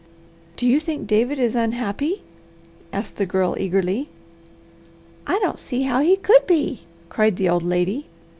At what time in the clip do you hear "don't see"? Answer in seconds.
5.43-5.83